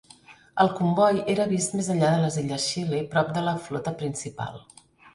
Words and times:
El 0.63 0.71
comboi 0.79 1.19
era 1.35 1.45
vist 1.51 1.77
més 1.81 1.91
enllà 1.97 2.11
de 2.15 2.25
les 2.25 2.41
Illes 2.45 2.67
Scilly 2.73 3.05
prop 3.15 3.33
de 3.39 3.47
la 3.49 3.57
flota 3.71 3.99
principal. 4.05 4.63